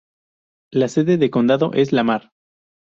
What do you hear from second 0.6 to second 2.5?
La sede de condado es Lamar.